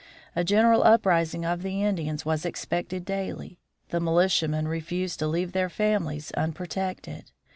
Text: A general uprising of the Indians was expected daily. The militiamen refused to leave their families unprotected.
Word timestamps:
A 0.35 0.43
general 0.43 0.81
uprising 0.83 1.45
of 1.45 1.61
the 1.61 1.83
Indians 1.83 2.25
was 2.25 2.43
expected 2.43 3.05
daily. 3.05 3.59
The 3.89 3.99
militiamen 3.99 4.67
refused 4.67 5.19
to 5.19 5.27
leave 5.27 5.51
their 5.51 5.69
families 5.69 6.31
unprotected. 6.31 7.25